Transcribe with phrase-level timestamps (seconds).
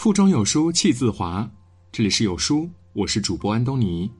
[0.00, 1.46] 腹中有书气自华，
[1.92, 4.10] 这里是有书，我是主播安东尼。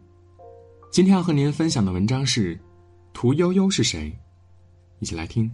[0.93, 2.61] 今天要和您分享的文章是：
[3.15, 4.15] 屠呦呦是谁？
[4.99, 5.51] 一起来听。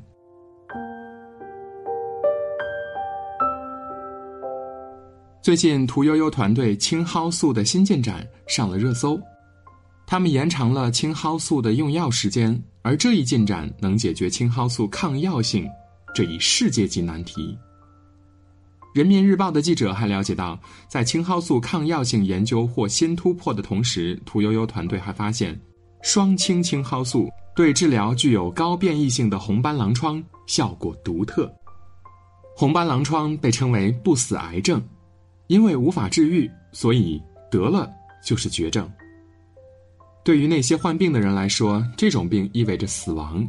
[5.41, 9.17] 最近，屠呦呦团队青蒿素的新进展上了热搜，
[10.09, 15.71] 他们延长了青蒿素的用药时间，而这一进展能解决青蒿素抗药性
[16.13, 17.57] 这一世界级难题。
[18.97, 25.55] 人民日报的记者还了解到，在青蒿素抗药性研究获新突破的同时，屠呦呦团队还发现，
[26.01, 31.55] 双氢青蒿素对治疗具有高变异性的红斑狼疮效果独特。
[32.57, 34.83] 红斑狼疮被称为不死癌症，
[35.49, 37.93] 因为无法治愈，所以得了
[38.25, 38.91] 就是绝症。
[40.25, 43.47] 对于那些患病的人来说，这种病意味着死亡。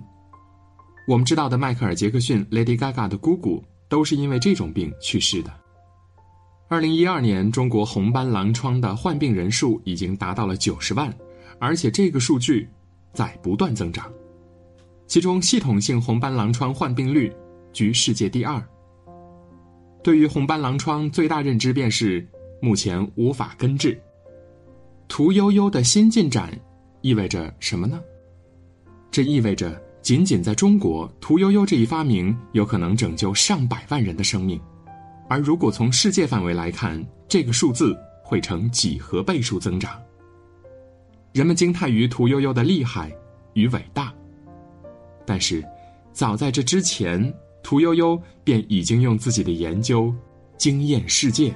[1.08, 3.64] 我们知道的迈克尔·杰克逊、Lady Gaga 的姑姑。
[3.90, 5.52] 都是因为这种病去世的。
[6.68, 11.13] 二零一二年，中国红斑狼疮的患病人数已经达到了九十万，
[11.60, 12.68] 而且这个数据
[13.13, 14.12] 在不断增长。
[15.05, 17.34] 其中，系统性红斑狼疮患病率
[17.71, 18.62] 居世界第二。
[20.04, 22.27] 对于红斑狼疮，最大认知便是
[22.62, 23.98] 目前无法根治。
[25.08, 26.52] 屠呦呦的新进展
[26.99, 28.02] 意味着什么呢？
[29.10, 29.82] 这意味着。
[30.08, 34.58] 仅仅在中国，屠呦呦这一发明有可能拯救上百万人的生命，
[35.27, 40.02] 而如果从世界范围来看，这个数字会呈几何倍数增长。
[41.34, 43.12] 人们惊叹于屠呦呦的厉害
[43.52, 44.14] 与伟大，
[45.26, 45.62] 但是，
[46.14, 47.21] 早在这之前，
[47.62, 50.16] 屠呦呦便已经用自己的研究
[50.58, 51.54] 惊艳世界。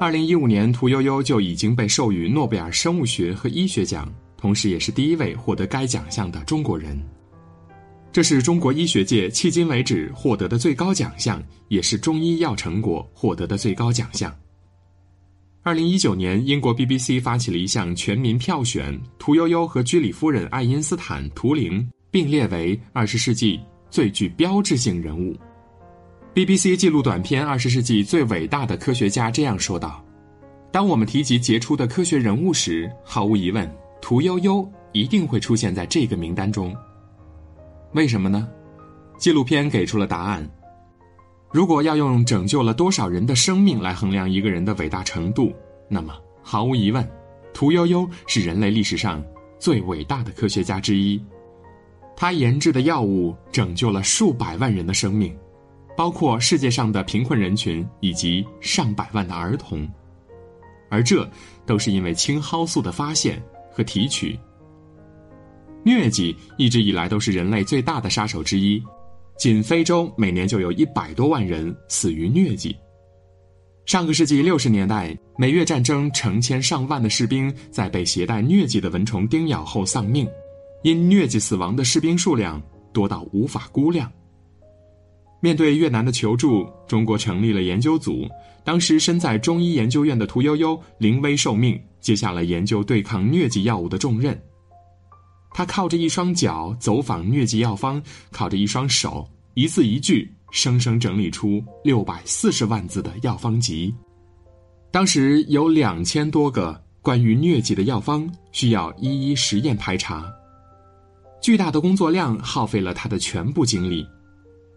[0.00, 6.98] 二零一五年，屠呦呦就已经被授予诺贝尔生物学和医学奖，同时也是第一位获得该奖项的中国人。
[8.10, 14.34] 这是中国医学界迄今为止获得的最高奖项，也是中医药成果获得的最高奖项。
[15.62, 23.60] 二零一九年，英国 BBC 发起了一项全民票选，屠呦呦和居里夫人爱因斯坦、图灵并列为二十世纪
[23.90, 25.36] 最具标志性人物。
[26.32, 30.00] BBC 记录短片《二十世纪最伟大的科学家》这样说道
[30.70, 33.68] ：“当我们提及杰出的科学人物时，毫无疑问，
[34.00, 36.72] 屠呦呦一定会出现在这个名单中。
[37.94, 38.48] 为什么呢？
[39.18, 40.48] 纪录片给出了答案。
[41.50, 45.52] 如果要用拯救了多少人的生命来衡量一个人的伟大程度，
[45.88, 46.14] 那么
[46.44, 47.04] 毫无疑问，
[47.52, 49.20] 屠呦呦是人类历史上
[49.58, 51.20] 最伟大的科学家之一。
[52.16, 55.36] 他研制的药物拯救了数百万人的生命。”
[56.00, 59.86] 包括世界上的贫困人群以及上百万的儿童，
[60.88, 61.30] 而这
[61.66, 63.38] 都是因为青蒿素的发现
[63.70, 64.34] 和提取。
[65.84, 68.82] 疟疾一直以来都是人类最大的杀手之一，
[69.36, 72.74] 仅非洲每年就有一百多万人死于疟疾。
[73.84, 80.26] 上个世纪六十年代，美越战争成千上万的士兵在被携带疟疾的蚊虫叮咬后丧命，
[80.82, 82.58] 因疟疾死亡的士兵数量
[82.90, 84.10] 多到无法估量。
[85.40, 88.28] 面对越南的求助，中国成立了研究组。
[88.62, 94.38] 当时身在中医研究院的屠呦呦临危受命，接下了研究对抗疟疾药物的重任。
[95.52, 103.92] 他靠着一双脚走访疟疾药方，靠着一双手一字一句，生生整理出六百四十万字的药方集。
[104.92, 110.30] 当时有两千多个关于疟疾的药方需要一一实验排查，
[111.40, 114.06] 巨大的工作量耗费了他的全部精力。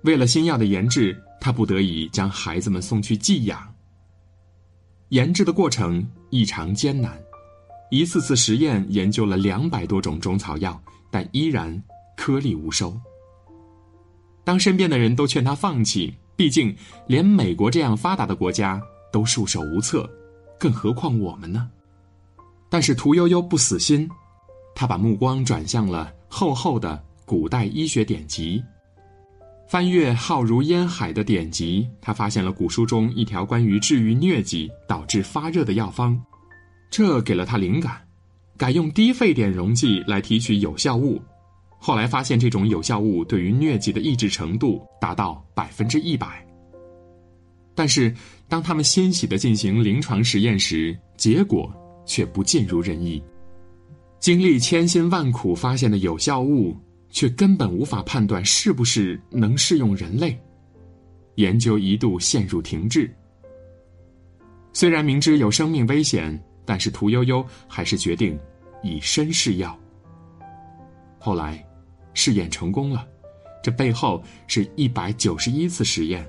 [0.04, 3.74] 为了新药的研制，他不得已将孩子们送去寄养。
[5.10, 7.18] 研制的过程异常艰难，
[7.90, 11.82] 一次次实验研究了两百多种中草药，但依然
[12.18, 13.00] 颗粒无收。
[14.44, 16.76] 当身边的人都劝他放弃，毕竟
[17.08, 20.10] 连美国这样发达的国家都束手无策，
[20.60, 21.70] 更何况我们呢？
[22.70, 24.10] 但是屠呦呦不死心，
[24.76, 28.62] 他把目光转向了厚厚的古代医学典籍。
[29.74, 36.16] 翻阅浩如烟海的典籍，他发现了古书中一条关于治愈疟疾导致发热的药方，
[36.92, 38.00] 这给了他灵感，
[38.56, 41.20] 改用低沸点溶剂来提取有效物。
[41.80, 46.46] 后来发现这种有效物对于疟疾的抑制程度达到百分之一百。
[47.74, 48.14] 但是
[48.48, 51.68] 当他们欣喜地进行临床实验时，结果
[52.06, 53.20] 却不尽如人意。
[54.20, 56.78] 经历千辛万苦发现的有效物。
[57.14, 60.38] 却根本无法判断是不是能适用人类，
[61.36, 63.10] 研究一度陷入停滞。
[64.74, 68.38] 虽然明知有生命危险，但是屠呦呦还是决定
[68.82, 69.80] 以身试药。
[71.20, 71.64] 后来，
[72.16, 73.08] 试验成功了，
[73.62, 76.28] 这背后是一百九十一次实验，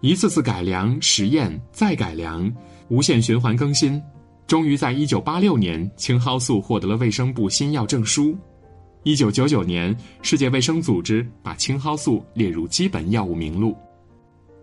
[0.00, 2.50] 一次次改良、实验、再改良，
[2.88, 4.02] 无限循环更新，
[4.46, 8.34] 终于在一九八六年，青蒿素获得了卫生部新药证书。
[9.04, 13.76] 一九九九年，世界卫生组织把青蒿素列入基本药物名录。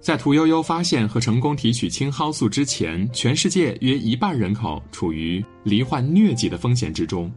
[0.01, 7.31] 在屠呦呦发现和成功提取青蒿素之前，全世界约一半人口处于罹患疟疾的风险之中，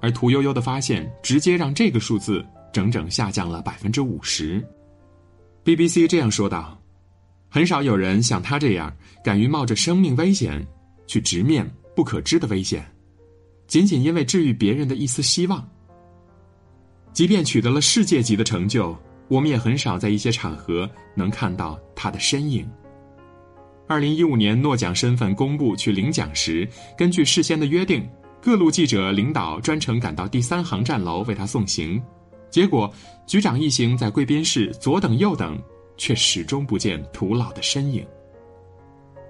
[0.00, 2.42] 而屠呦呦的发现直接让这个数字
[2.72, 4.64] 整整下降了百分之五十。
[5.64, 6.80] BBC 这样说道
[7.50, 10.66] ：“很少有人像他这样敢于冒着生命危险
[11.06, 12.86] 去直面不可知的危险，
[13.66, 15.68] 仅仅因为治愈别人的一丝希望。
[17.14, 18.94] 即便取得了世界级的成就。”
[19.26, 22.70] 我们也很少在一些场合能看到他的身影。
[23.88, 28.06] 二零一五年诺奖身份公布去领奖时，根据事先的约定，
[28.42, 32.00] 各路记者领导专程赶到第三航站楼为他送行。
[32.50, 32.92] 结果，
[33.26, 35.58] 局长一行在贵宾室左等右等，
[35.96, 38.06] 却始终不见屠老的身影。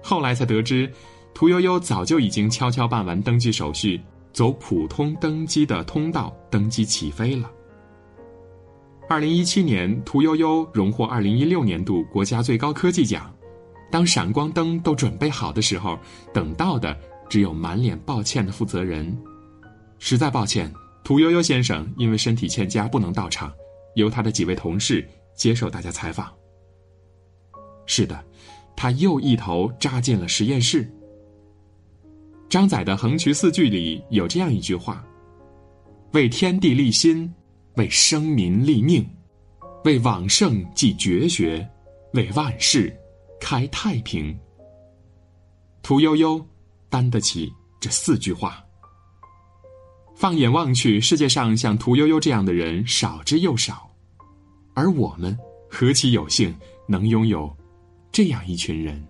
[0.03, 0.91] 后来才得知，
[1.33, 3.99] 屠呦呦早就已经悄悄办完登机手续，
[4.33, 7.49] 走普通登机的通道登机起飞了。
[9.07, 13.31] 二零一七年，屠呦呦荣获二零一六年度国家最高科技奖。
[13.91, 15.97] 当闪光灯都准备好的时候，
[16.33, 16.97] 等到的
[17.29, 19.15] 只有满脸抱歉的负责人。
[19.99, 20.73] 实在抱歉，
[21.03, 23.53] 屠呦呦先生因为身体欠佳不能到场，
[23.93, 26.33] 由他的几位同事接受大家采访。
[27.85, 28.25] 是的，
[28.75, 30.91] 他又一头扎进了实验室。
[32.49, 35.05] 张载的《横渠四句》里有这样一句话
[36.13, 37.31] ：“为天地立心。”
[37.77, 39.05] 为生民立命，
[39.83, 41.67] 为往圣继绝学，
[42.13, 42.95] 为万世
[43.39, 44.37] 开太平。
[45.81, 46.43] 屠呦呦
[46.89, 48.63] 担得起这四句话。
[50.15, 53.91] 放眼望去，世界上像屠呦呦这样的人少之又少，
[54.73, 55.37] 而我们
[55.69, 56.55] 何其有幸
[56.87, 57.53] 能拥有
[58.09, 59.05] 这样一群人。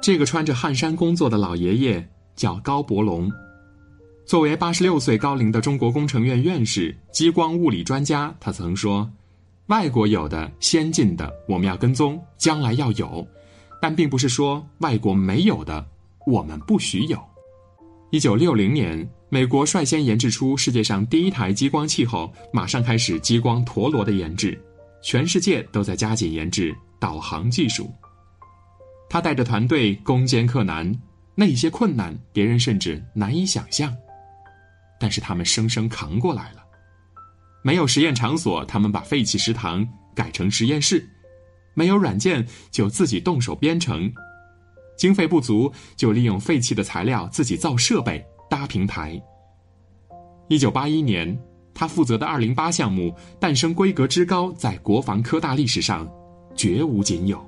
[0.00, 3.28] 这个穿着汗衫工作的老爷爷叫高伯龙。
[4.28, 9.10] 作为八十六岁高龄的中国工程院院士、激光物理专家，他曾说
[9.68, 13.26] ：“外国有的先进的，我们要跟踪，将来要有；
[13.80, 15.82] 但并不是说外国没有的，
[16.26, 17.18] 我们不许有。”
[18.12, 24.62] 一九六零年，美国率先研制出世界上第一台激光器后，马上开始激光陀螺的研制，
[25.02, 27.90] 全世界都在加紧研制导航技术。
[29.08, 30.94] 他带着团队攻坚克难，
[31.34, 33.90] 那些困难别人甚至难以想象。
[35.00, 36.62] 但是他们生生扛过来了，
[37.62, 40.98] 没有实验场所，他们把废弃食堂改成实验室；
[41.74, 44.10] 没有软件，就自己动手编程；
[44.96, 49.20] 经费不足，就利用废弃的材料自己造设备、搭平台。
[50.48, 51.38] 一九八一年，
[51.74, 56.10] 他负责的二零八项目诞生规格之高，在国防科大历史上
[56.56, 57.44] 绝无仅有。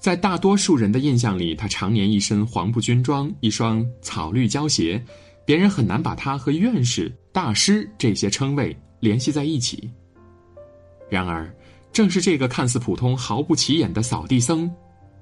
[0.00, 5.00] 在大多数人的印象里，他常年一身黄布军装，一双草绿胶鞋。
[5.44, 9.90] 别人很难把他和院士、大师这些称谓联系在一起。
[11.10, 11.52] 然而，
[11.92, 14.70] 正是这个看似普通、毫不起眼的扫地僧，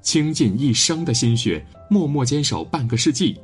[0.02, 3.37] 倾尽一生的心血，默默坚守半个世纪，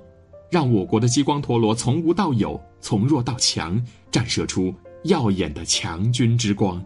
[0.50, 4.72] 让我国的激光陀螺从无到有、从弱到强，战射出
[5.04, 6.82] 耀眼的强军之光。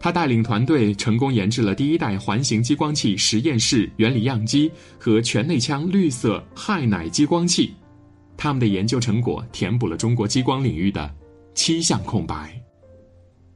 [0.00, 7.74] 他带领团队成功研制了第一代环形激光器实验室原理样机和全内腔绿色氦氖激光器。
[8.36, 11.12] 他们的研究成果填补了中国激光领域的
[11.54, 12.60] 七项空白，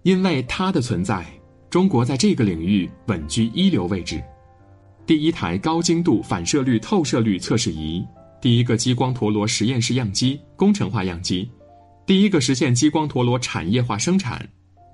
[0.03, 1.27] 因为它的存在，
[1.69, 4.23] 中国在这个领域稳居一流位置。
[5.05, 8.05] 第一台高精度反射率透射率测试仪，
[8.41, 11.51] 第一个激光陀螺实验室样机工程化样机，
[12.07, 14.49] 第一个实现激光陀螺产业化生产，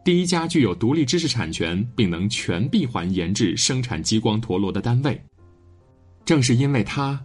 [0.04, 5.20] 第一家具有独立知识产权并能全闭环研制生产激光陀螺的单位。
[6.24, 7.20] 正是因为它。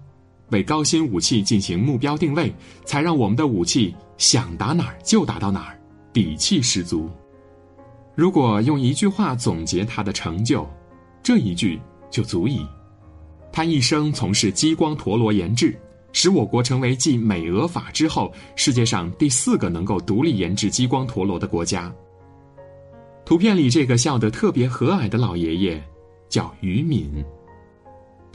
[0.52, 2.54] 为高新武器进行目标定位，
[2.86, 5.80] 才让我们的武器想打哪儿就打到哪儿，
[6.12, 7.10] 底气十足。
[8.16, 10.68] 如果用一句话总结他的成就，
[11.24, 11.80] 这一句
[12.10, 12.66] 就足以：
[13.52, 15.80] 他一生从事激光陀螺研制，
[16.12, 21.94] 使我国成为继美俄法之后世界上第四个能够独立研制激光陀螺的国家。
[23.24, 25.84] 图片里这个笑得特别和蔼的老爷爷，
[26.28, 27.24] 叫于敏。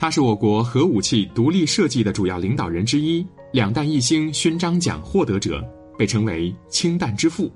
[0.05, 7.51] 他是我国核武器独立设计的主要领导人之一，两弹一星勋章奖获得者，被称为“氢弹之父”。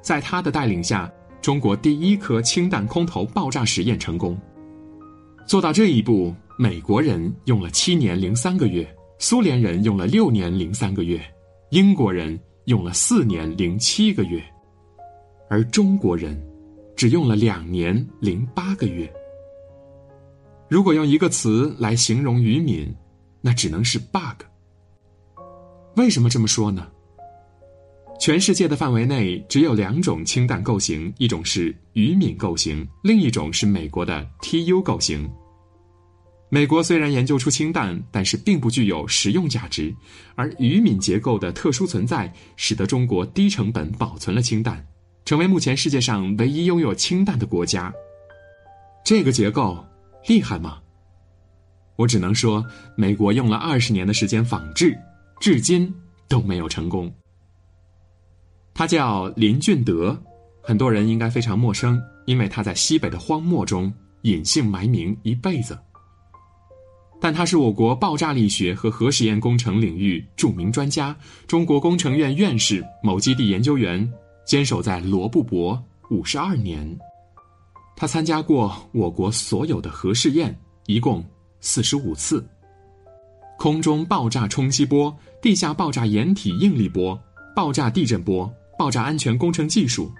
[0.00, 4.40] 在他的带领下，中国第一颗氢弹空投爆炸实验成功。
[5.46, 11.20] 做到这一步，美国人用了七年零三个月，苏联人用了六年零三个月，
[11.68, 14.42] 英国人用了四年零七个月，
[15.50, 16.42] 而中国人
[16.96, 19.06] 只用了两年零八个月。
[20.74, 22.92] 如果用一个词来形容渔民，
[23.40, 24.42] 那只能是 bug。
[25.94, 26.88] 为什么这么说呢？
[28.18, 35.30] 全世界的范围内只有两种氢弹构型，一种是渔民构型，另一种是美国的 TU 构型。
[36.48, 39.94] 美国虽然研究出氢弹，但是并不具有实用价值，
[40.34, 44.84] 而渔民结构的特殊存在，使得中国低成本保存了氢弹，
[45.24, 47.94] 成为目前世界上唯一拥有氢弹的国家。
[49.04, 49.78] 这个结构
[50.26, 50.78] 厉害吗？
[51.96, 52.64] 我只能说，
[52.96, 54.98] 美国用了二十年的时间仿制，
[55.38, 55.94] 至今
[56.28, 57.12] 都没有成功。
[58.72, 60.20] 他叫林俊德，
[60.60, 65.78] 很多人应该非常陌生，因为他在西北的荒漠中隐姓埋名一辈子。
[67.20, 71.16] 但他是我国爆炸力学和核实验工程领域著名专家，
[71.46, 74.12] 中国工程院院士、某基地研究员，
[74.44, 76.98] 坚守在罗布泊五十二年。
[77.96, 81.24] 他参加过我国所有的核试验，一共
[81.60, 82.46] 四十五次。
[83.58, 87.18] 空中爆炸冲击波、地下爆炸掩体应力波、
[87.54, 88.52] 爆炸地震波。
[88.76, 90.12] 爆炸安全工程技术，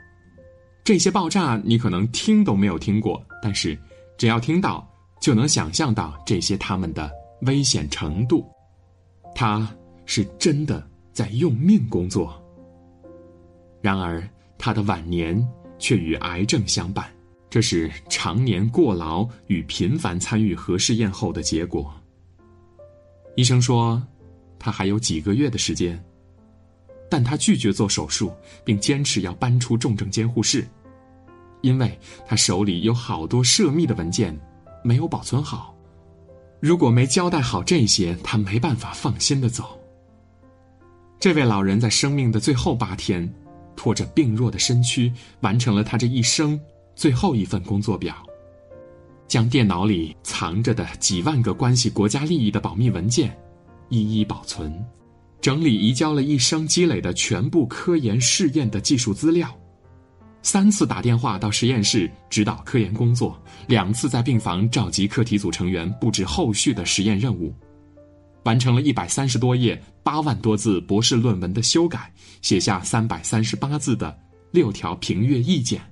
[0.85, 3.77] 这些爆炸你可能听都没有听过，但是
[4.17, 4.89] 只要听到，
[5.21, 8.47] 就能想象到这些他们的危险程度。
[9.35, 9.69] 他
[10.07, 12.41] 是真的在用命工作。
[13.83, 14.23] 然而，
[14.57, 15.45] 他的晚年
[15.77, 17.13] 却与癌症相伴，
[17.55, 21.95] 这是常年过劳与频繁参与核试验后的结果。
[23.37, 24.03] 医生说，
[24.59, 26.05] 他还有几个月的时间。
[27.09, 28.33] 但他拒绝做手术，
[28.65, 30.67] 并坚持要搬出重症监护室，
[31.63, 31.97] 因为
[32.27, 34.37] 他手里有好多涉密的文件
[34.83, 35.73] 没有保存好。
[36.59, 39.79] 如果没交代好这些，他没办法放心的走。
[41.21, 43.33] 这位老人在生命的最后八天，
[43.77, 46.61] 拖着病弱的身躯，完成了他这一生
[46.95, 48.15] 最后一份工作表，
[49.27, 53.37] 将电脑里藏着的几万个关系国家利益的保密文件
[53.89, 54.73] 一一保存。
[55.41, 59.55] 整理移交了一生积累的全部科研试验的技术资料，
[60.41, 67.55] 三次打电话到实验室指导科研工作，两次在病房召集课题组成员布置后续的实验任务，
[68.45, 72.11] 完成了一百三十多页、八万多字博士论文的修改，
[72.41, 74.17] 写下三百三十八字的
[74.51, 75.83] 六条评阅意见，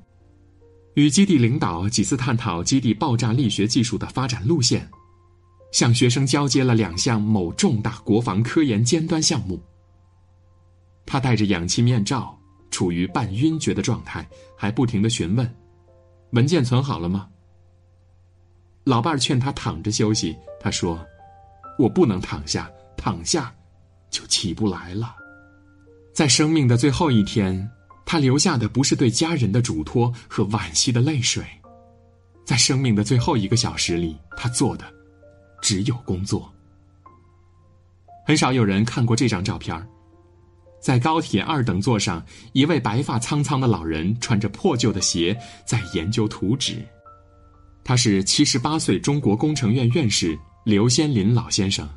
[0.95, 4.89] 与基地领导几次探讨基地爆炸力学技术的发展路线。
[5.73, 9.59] 向学生交接了两项某重大国防科研尖端项目。
[11.07, 12.39] 他戴着氧气面罩，
[12.71, 15.51] 处于半晕厥的状态，还不停的询问
[16.33, 17.27] ：“文件存好了吗？”
[18.85, 21.03] 老伴儿劝他躺着休息，他说
[21.79, 23.51] ：“我不能躺下，躺下
[24.11, 25.17] 就起不来了。”
[26.13, 27.67] 在生命的最后一天，
[28.05, 31.45] 他留下的不是对家人的嘱托和惋惜的泪水，
[32.45, 34.85] 在生命的最后一个小时里，他做的。
[35.63, 36.53] 只有工作。
[38.27, 39.89] 很少有人看过这张照片
[40.81, 42.21] 在高铁二等座上，
[42.53, 46.85] 一位白发苍苍的老人穿着破旧的鞋，在研究图纸。
[47.85, 51.89] 他是七十八岁中国工程院院士刘先林老先生。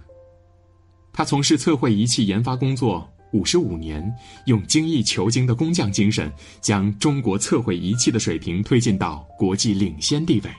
[1.12, 4.02] 他从事测绘仪器研发工作五十五年，
[4.46, 10.50] 用精益求精的工匠精神，将中国测绘仪器的水平推进到国际领先地位。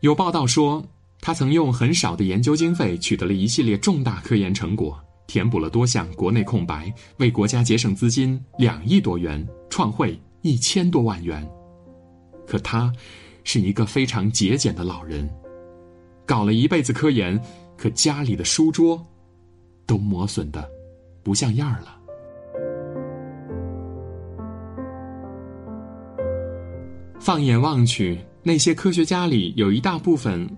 [0.00, 0.84] 有报道说。
[1.20, 11.44] 他曾用很少的研究经费取得了一系列重大科研成果，填补了多项国内空白，为国家节省资金两亿多元，创汇一千多万元。
[12.46, 12.92] 可他，
[13.42, 15.28] 是一个非常节俭的老人，
[16.24, 17.38] 搞了一辈子科研，
[17.76, 19.04] 可家里的书桌，
[19.86, 20.70] 都磨损的，
[21.22, 21.96] 不像样了。
[27.20, 30.48] 放眼望去，那些科学家里有一大部分。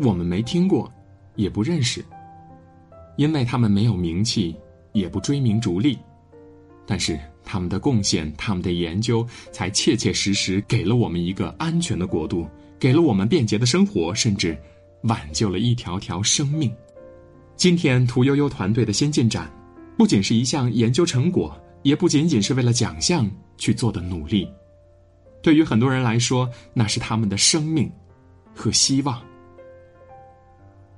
[0.00, 0.90] 我们没听过，
[1.36, 2.04] 也不认识，
[3.16, 4.56] 因为他们没有名气，
[4.92, 5.96] 也不追名逐利，
[6.84, 12.44] 但是他们的贡献，他们的研究，才切切实实给了我们一个安全的国度，
[12.76, 14.58] 给了我们便捷的生活，甚至
[15.02, 16.72] 挽救了一条条生命。
[17.54, 19.48] 今天屠呦呦团队的先进展，
[19.96, 24.48] 不仅是一项研究成果，也不仅仅是为了奖项去做的努力，
[25.42, 27.90] 对于很多人来说，那是他们的生命
[28.54, 29.22] 和希望。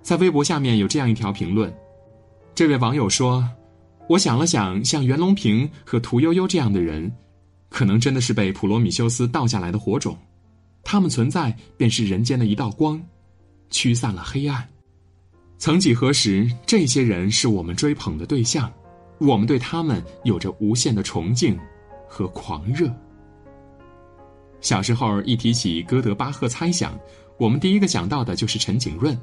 [0.02, 1.72] 在微博下面有这样一条评论，
[2.54, 3.46] 这位网友说
[4.08, 7.12] ：“我想了想，像袁隆平和屠呦呦这样的人，
[7.68, 10.16] 可能真的是被普罗米修斯倒下来的火种，
[10.84, 13.02] 他们存在便是人间的一道光，
[13.68, 14.66] 驱散了黑暗。
[15.58, 18.72] 曾几何时，这些人是我们追捧的对象，
[19.18, 21.58] 我们对他们有着无限的崇敬
[22.08, 22.92] 和狂热。
[24.60, 26.98] 小时候一提起哥德巴赫猜想，
[27.38, 29.16] 我们第一个想到的就是陈景润。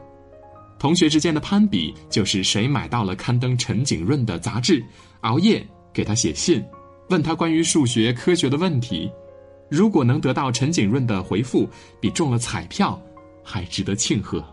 [0.80, 4.84] 同学之间的攀比，就是谁买到了刊登陈景润的杂志，
[5.22, 6.64] 熬夜给他写信，
[7.10, 9.10] 问他关于数学科学的问题。
[9.70, 11.68] 如果能得到陈景润的回复，
[12.00, 13.02] 比中了彩票
[13.44, 14.44] 还值得庆贺。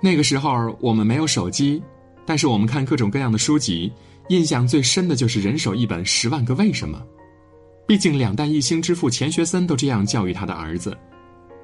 [0.00, 1.82] 那个时候我们没有手机，
[2.26, 3.92] 但是我们看各种各样的书籍，
[4.28, 6.98] 印象最深的就是人手一本《十万个为什么》。
[7.86, 10.96] 毕竟两弹一星之父钱学森都这样教育他的儿子：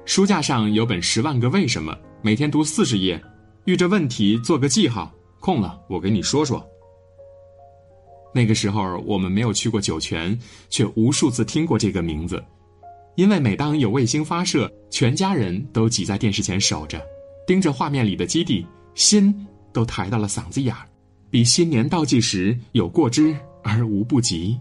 [0.05, 1.93] 书架上有本《十万个为什么》，
[2.23, 3.21] 每天读四十页。
[3.65, 6.63] 遇着问题做个记号，空了我给你说说。
[8.33, 10.37] 那个时候我们没有去过酒泉，
[10.69, 12.43] 却无数次听过这个名字，
[13.15, 16.99] 因为每当有卫星发射，全家人都挤在电视前守着，
[17.45, 19.33] 盯着画面里的基地，心
[19.71, 20.85] 都抬到了嗓子眼儿，
[21.29, 24.59] 比新年倒计时有过之而无不及。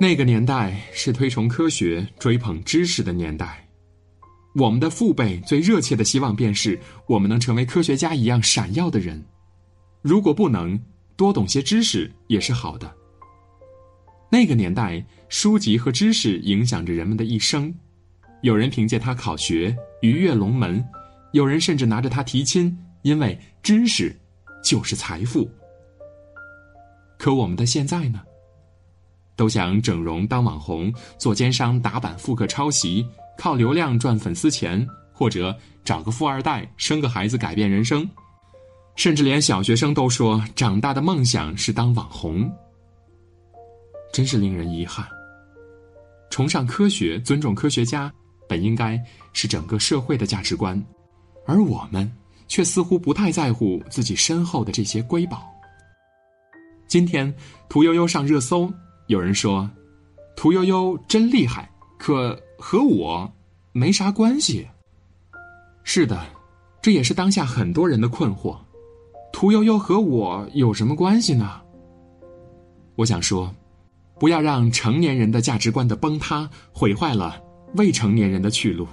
[0.00, 3.66] 那个年代是推崇科学、追捧知识的年代。
[4.54, 9.20] 我们的父辈最热切的希望，便是我们能成为科学家一样闪耀的人。
[10.02, 10.78] 如果不能，
[11.16, 12.92] 多懂些知识也是好的。
[14.30, 17.72] 那个年代，书籍和知识影响着人们的一生。
[18.42, 20.80] 有人凭借它考学，鱼跃龙门；
[21.32, 24.14] 有人甚至拿着它提亲，因为知识
[24.64, 25.48] 就是财富。
[27.18, 28.22] 可我们的现在呢？
[29.36, 33.06] 都想整容当网红，做奸商打板复刻抄袭。
[33.36, 35.52] 靠流量赚粉丝钱，或者
[35.84, 38.08] 找个富二代生个孩子改变人生，
[38.94, 42.48] 甚至连小学生都说长大的梦想是当网红，
[44.12, 45.04] 真是令人遗憾。
[46.30, 48.12] 崇尚科学、尊重科学家，
[48.48, 49.02] 本应该
[49.32, 50.80] 是整个社会的价值观，
[51.44, 52.08] 而我们
[52.48, 55.42] 却似乎不太在乎自己身后的这些瑰宝。
[56.86, 57.34] 今天，
[57.68, 58.72] 屠呦呦上热搜，
[59.08, 59.68] 有人说，
[60.36, 62.38] 屠呦呦真厉害，可。
[62.56, 63.30] 和我
[63.72, 64.66] 没啥关系。
[65.82, 66.24] 是的，
[66.80, 68.56] 这也是当下很多人的困惑。
[69.34, 71.60] 屠呦呦和我有什么关系呢？
[72.94, 73.54] 我想说，
[74.18, 77.38] 不要让成年人的价值观的崩塌毁坏了
[77.74, 78.88] 未成年人的去路。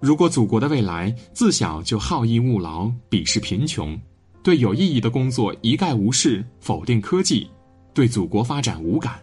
[0.00, 3.98] 如果祖国的未来自小就好逸恶劳、鄙视贫穷，
[4.42, 7.48] 对有意义的工作一概无视、否定科技，
[7.94, 9.14] 对祖国发展无感，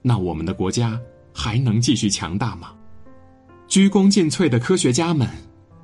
[0.00, 1.00] 那我们的国家。
[1.34, 2.74] 还能继续强大吗？
[3.66, 5.26] 鞠躬尽瘁的科学家们，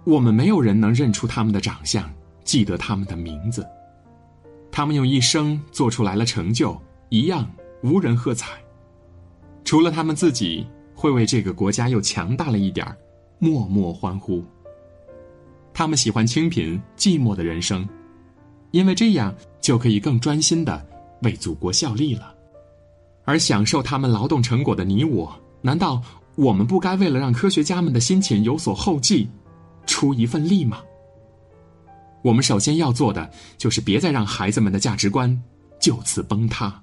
[0.04, 2.06] 我们没有人能认出他们的长相，
[2.44, 3.66] 记得他们的名字。
[4.70, 7.50] 他们用一生做出来了成就，一样
[7.82, 8.62] 无人喝彩。
[9.64, 12.94] 除了他们自己，会为这个国家又强大了一点儿
[13.38, 14.44] 默默欢呼。
[15.72, 17.88] 他们喜欢清贫寂寞的人生，
[18.72, 20.84] 因为这样就可以更专心的
[21.22, 22.34] 为祖国效力了。
[23.24, 26.02] 而享受他们劳动成果的你我，难道
[26.34, 29.28] 我们不该为了让科学家们的辛勤有所后继，
[29.86, 30.82] 出一份力吗？
[32.22, 35.40] 我们首先要做的就是别再让孩子们的价值观
[35.78, 36.82] 就此崩塌，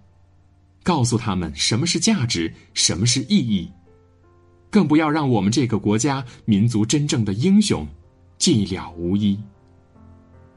[0.84, 3.70] 告诉他们什么是价值，什么是意义，
[4.76, 7.88] 更不要让我们这个国家民族真正的英雄
[8.38, 9.40] 寂寥无依，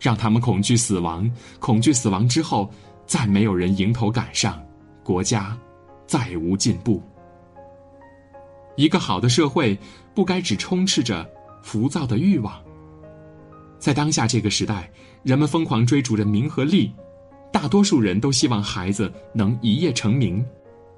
[0.01, 2.69] 让他们恐惧死亡，恐惧死亡之后
[3.07, 4.61] 再没有人迎头赶上，
[5.05, 5.57] 国家。
[6.05, 7.01] 再无进步。
[8.77, 9.79] 一个好的社会
[10.17, 11.25] 不该只充斥着
[11.63, 12.61] 浮躁的欲望。
[13.79, 14.91] 在当下这个时代，
[15.23, 16.91] 人们疯狂追逐着名和利，
[17.53, 20.45] 大多数人都希望孩子能一夜成名，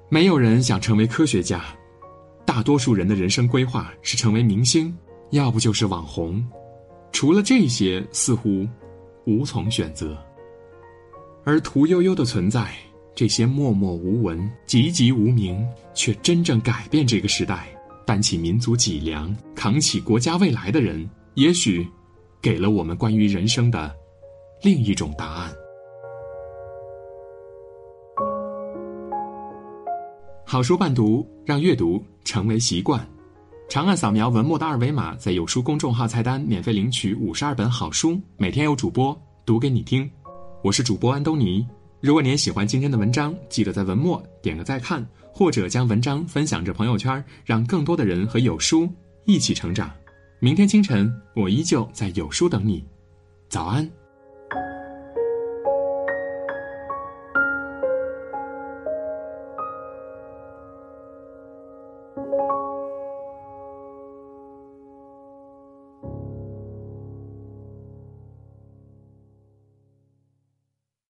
[0.09, 1.61] 没有人想成为科学家。
[2.53, 4.93] 大多数人的人生规划是成为明星，
[5.29, 6.45] 要不就是网红。
[7.13, 8.67] 除了这些，似乎
[9.25, 10.17] 无从选择。
[11.45, 12.69] 而屠呦呦的存在。
[13.15, 17.69] 这些默默无闻、籍籍无名，却真正改变这个时代、
[18.05, 21.87] 担起民族脊梁、扛起国家未来的人，也许
[22.41, 23.95] 给了我们关于人生的
[24.61, 25.53] 另一种答案。
[30.45, 33.05] 好书伴读，让阅读成为习惯。
[33.67, 40.09] 长按扫描文末的二维码，在有书公众号菜单免费领取五十二本好书，每天有主播读给你听。
[40.63, 41.67] 我是主播安东尼。
[41.99, 48.89] 如果您喜欢今天的文章，记得在文末点个再看，或者将文章分享至朋友圈，让更多的人和有书
[49.25, 49.91] 一起成长。
[50.39, 52.81] 明天清晨，我依旧在有书等你。
[53.49, 53.85] 早安。